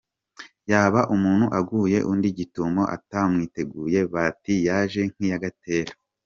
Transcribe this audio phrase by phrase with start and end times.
[0.71, 5.93] Yaba umuntu aguye undi gitumo atamwiteguye, bati “Yaje nk’iya Gatera!”.